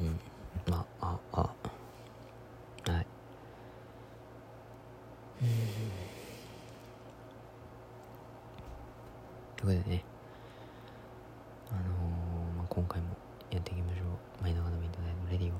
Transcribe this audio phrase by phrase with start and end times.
[0.00, 0.20] うんうん。
[0.70, 1.50] まああ
[2.86, 2.90] あ。
[2.90, 3.06] はい。
[5.42, 5.48] うん
[9.56, 10.04] ということでね。
[11.70, 13.08] あのー、まあ、今回も
[13.50, 14.42] やっていきましょう。
[14.42, 15.52] 前の midnight radio。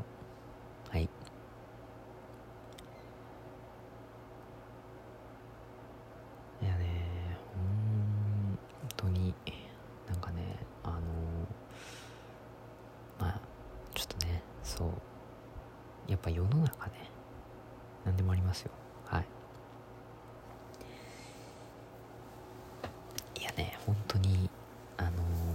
[0.91, 1.09] はい。
[16.24, 16.92] ぱ世の中ね。
[18.06, 18.70] 何でもありますよ。
[19.05, 19.24] はい。
[23.41, 24.48] いやね本当に
[24.97, 25.12] あのー、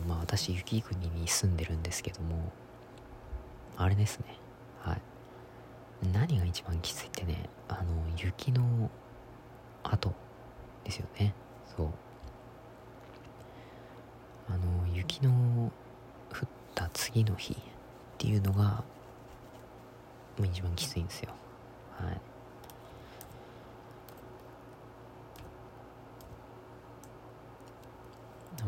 [0.07, 2.51] まあ私雪国に住んでるんですけども
[3.77, 4.25] あれですね。
[4.81, 5.01] はい。
[6.13, 7.83] 何が一番きついってねあの
[8.17, 8.91] 雪の
[9.83, 10.13] 後
[10.83, 11.33] ですよね。
[11.75, 11.87] そう。
[14.47, 15.31] あの雪の
[16.31, 17.57] 降った次の日っ
[18.17, 18.83] ていうのが
[20.39, 21.31] も一番きついんですよ。
[21.97, 22.21] はい。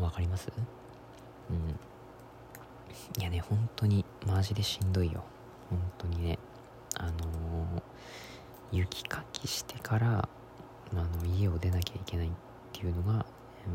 [0.00, 0.50] わかります？
[1.50, 1.78] うん。
[3.20, 5.22] いやね本当にマジでしんどいよ。
[5.70, 6.38] 本当にね。
[6.96, 7.14] あのー、
[8.72, 10.28] 雪かきしてから
[10.94, 12.30] あの家を出なきゃいけないっ
[12.72, 13.24] ていうのが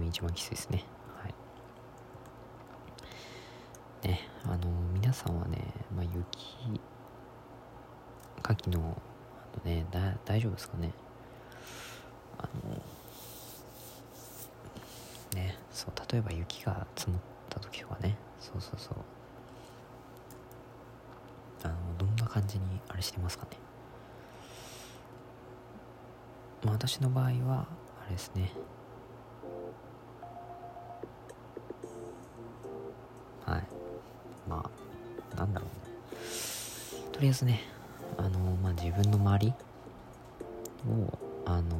[0.08, 0.84] 一番きついですね。
[1.22, 1.34] はい。
[4.08, 5.58] ねあの皆さんはね、
[5.96, 6.80] まあ、雪
[8.48, 8.98] かきの
[9.54, 10.92] あとねだ大丈夫ですかね？
[12.38, 12.76] あの
[15.36, 18.16] ねそう例えば雪が積もった時とかね。
[18.40, 18.94] そうそうそう。
[21.64, 23.58] あのどんな感じにあれしてますかね？
[26.64, 27.68] まあ私の場合は
[28.02, 28.54] あれですね。
[33.46, 33.64] はい。
[34.48, 34.70] ま
[35.34, 35.70] あなんだろう
[37.12, 37.62] とりあえずね
[38.68, 39.54] まあ自分の周り
[40.90, 41.78] をあの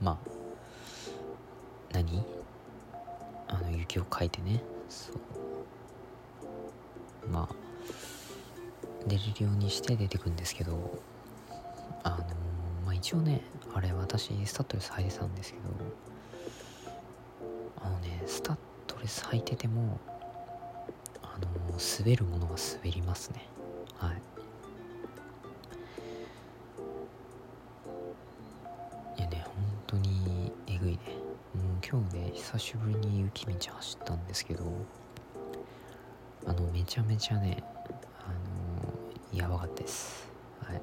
[0.00, 0.18] まあ
[1.92, 2.24] 何？
[3.48, 4.62] あの雪をかいてね。
[4.88, 5.16] そう。
[7.30, 7.54] まあ
[9.06, 10.98] 出れるようにして出てくんですけど
[12.02, 12.16] あの
[12.86, 13.42] まあ一応ね
[13.74, 15.64] あれ私スタッドレス履いてたんですけど
[17.84, 20.00] あのねスタッドレス履いてても
[21.22, 21.46] あの
[21.98, 23.46] 滑るものが滑りますね。
[23.98, 24.22] はい。
[29.18, 29.54] いやね本
[29.86, 30.98] 当にえぐいね。
[31.54, 34.64] もう今日ね久しぶりに雪道走ったんですけど
[36.46, 37.62] あのめちゃめちゃね
[38.20, 38.26] あ
[39.32, 40.28] のやばかったです。
[40.62, 40.80] はい。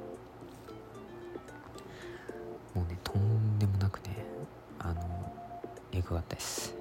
[2.73, 4.15] もうねとんでもなくね
[4.79, 5.33] あの
[5.91, 6.80] えぐかったです。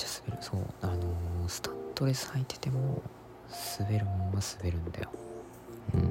[0.00, 0.42] ちゃ滑る。
[0.42, 0.60] そう。
[0.82, 3.02] あのスタッドレス履いてても
[3.78, 5.10] 滑るもんは滑るんだよ。
[5.94, 6.00] うん。
[6.00, 6.04] い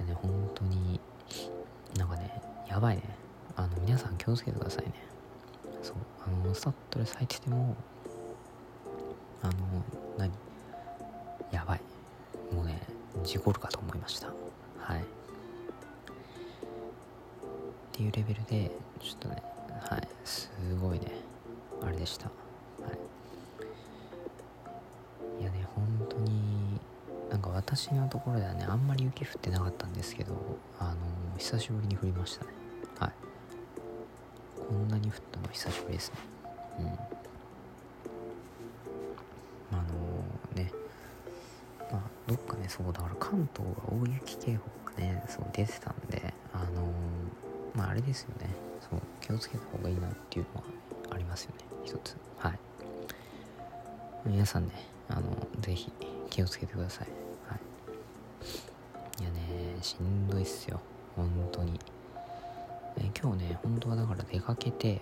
[0.00, 1.00] やね本当に
[1.96, 3.02] なんかねやばいね。
[3.56, 4.92] あの皆さん気をつけてくださいね。
[5.82, 5.96] そう。
[6.26, 7.74] あのスタッドレス履いてても
[9.42, 9.52] あの
[10.18, 10.30] 何？
[11.50, 11.80] やばい。
[12.54, 12.80] もうね
[13.24, 14.28] 事故るかと思いました。
[14.78, 15.00] はい。
[15.00, 15.04] っ
[17.92, 19.42] ていうレベルでちょっとね
[19.80, 20.08] はい。
[20.24, 20.50] す
[20.80, 21.12] ごいね。
[21.82, 22.26] あれでした。
[22.26, 22.32] は
[25.38, 25.42] い。
[25.42, 26.80] いやね本当に
[27.30, 30.34] なんか私のところではねあんまり雪降ってなかったんですけど
[30.78, 30.94] あの
[31.36, 32.50] 久しぶりに降りましたね。
[32.98, 33.12] はい。
[34.68, 36.18] こんなに降ったの久しぶりですね。
[36.80, 36.86] うん。
[36.86, 36.90] あ
[39.82, 39.88] の
[40.54, 40.72] ね。
[41.92, 46.90] まあどっかねそうだから関東は大雪警報がねそう出てたんであの
[47.74, 48.48] まああれですよね。
[48.80, 50.66] そう気をつけた方がいいなっていうのは
[51.10, 51.64] ありますよね。
[51.84, 52.58] 一つはい
[54.24, 54.72] 皆さんね
[55.08, 55.22] あの
[55.60, 55.92] ぜひ
[56.30, 57.08] 気をつけてください。
[57.48, 59.22] はい。
[59.22, 60.80] いやねしんどいっすよ。
[61.14, 61.78] 本当に。
[62.98, 65.00] え今日ね本当はだから出かけて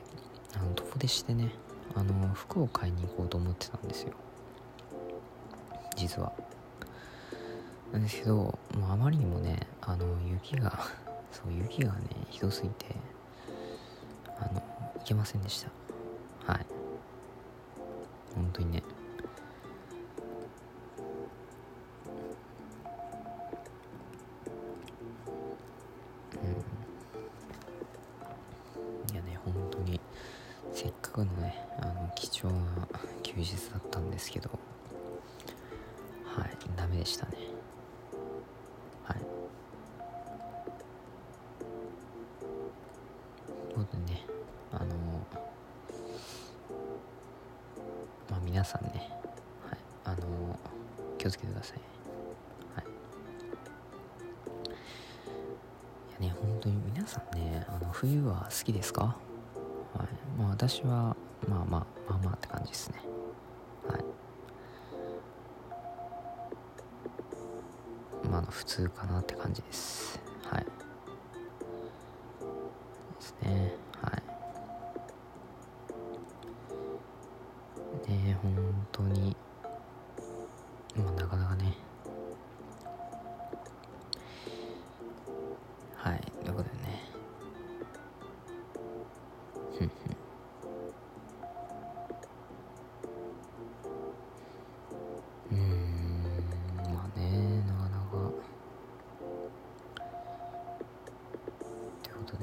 [0.55, 1.53] あの遠出してね
[1.95, 4.13] あの服を買いに行こうと思ってたんですよ。
[5.97, 6.33] 実は
[7.93, 10.87] なんですけどもうあまりにもねあの雪が
[11.31, 12.01] そう雪がね
[12.31, 12.87] ひどすぎて
[15.05, 15.69] けませんでした。
[16.53, 16.67] はい。
[18.35, 18.83] 本当にね。
[26.43, 26.47] う
[29.11, 29.13] ん。
[29.13, 30.01] いやね本当に
[30.73, 32.89] せっかくのねあの貴重な
[33.23, 34.51] 休日だったんですけど。
[36.25, 36.57] はい。
[36.77, 37.33] ダメでしたね。
[39.05, 39.19] はい。
[39.19, 39.25] と
[43.81, 44.27] いうことでね
[44.77, 44.95] あの
[48.31, 49.11] まあ皆さんね、
[49.69, 50.59] はい、あの
[51.19, 51.79] 気をつけてください、
[52.77, 52.85] はい、
[56.11, 59.17] いやね本当に皆さんねあの冬は好きですか、
[59.95, 60.41] はい。
[60.41, 61.17] まあ、私は
[61.49, 62.99] まあまあまあまあって感じですね。
[63.89, 64.05] はい。
[68.29, 70.21] まあ普通かなって感じです。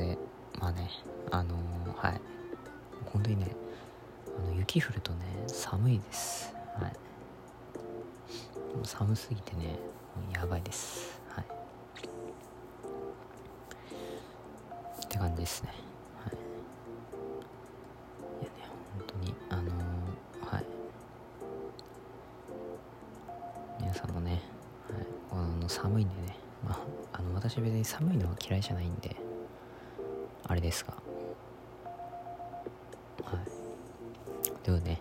[0.02, 0.18] で
[0.60, 0.90] まあね
[1.30, 2.22] あのー、はい。
[3.06, 3.56] 本当にね
[4.38, 6.56] あの雪降るとね寒いです。
[6.80, 6.94] はい。
[8.76, 9.78] もう寒すぎてね
[10.34, 11.22] やばいです。
[11.30, 11.46] はい。
[15.06, 15.70] って感じですね。
[16.24, 16.34] はい。
[18.42, 18.56] いやね
[18.98, 20.66] 本当にあのー、はい。
[23.80, 24.42] 皆さんもね、はい、
[25.32, 26.36] あの寒いんでね。
[26.68, 26.80] まあ
[27.20, 29.16] あの私別に寒いのは嫌いじゃないんで。
[30.52, 30.94] あれですが
[34.64, 34.78] とい。
[34.78, 35.00] うね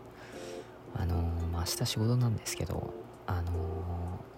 [0.95, 2.95] あのー、まあ、明日仕事なんですけど
[3.27, 3.51] あの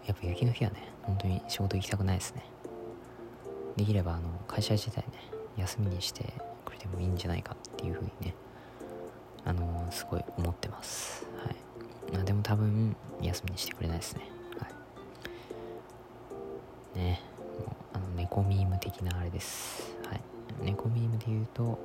[0.04, 2.42] ー、やっぱ雪の日はね本当に仕事行きたくないですね。
[3.76, 5.18] できればあの会社自体ね
[5.58, 6.32] 休みにして
[6.64, 8.34] くれてもいいんじゃないかっていうふうにね
[9.44, 11.26] あのー、すごい思ってます。
[11.44, 11.56] はい。
[12.14, 14.30] まあでも多分休みにしてくれないですね。
[14.58, 14.66] は
[16.94, 16.98] い。
[16.98, 17.20] ね
[17.58, 19.94] もうあの猫ミーム的なあれです。
[20.06, 20.20] はい。
[20.62, 21.76] 猫ミームで言うとっ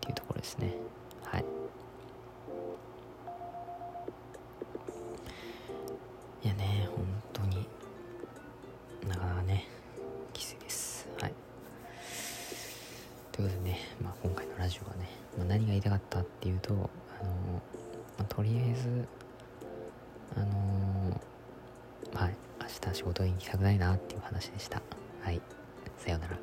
[0.00, 0.74] ていうところですね。
[1.24, 1.44] はい。
[6.42, 7.66] いやね本当に
[9.08, 9.66] なかなかね
[10.32, 11.08] きついです。
[11.20, 11.32] はい。
[13.32, 15.08] ということでね、まあ、今回のラジオはね、
[15.38, 16.76] まあ、何が言いたかったっていうとあ
[17.24, 17.30] の、
[18.18, 19.08] まあ、とりあえず
[20.36, 21.20] あの
[22.14, 22.34] はい。
[22.60, 24.80] 明日仕事に行きたくないなっていう話でした。
[25.22, 25.40] はい。
[25.98, 26.36] さようなら。